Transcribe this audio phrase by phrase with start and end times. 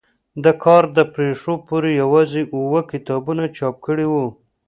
[0.43, 4.25] د کار تر پرېښودو پورې یوازې اووه کتابونه چاپ کړي وو.